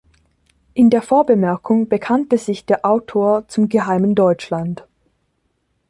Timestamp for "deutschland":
4.15-4.87